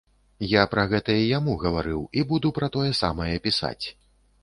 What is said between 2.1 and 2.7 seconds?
і буду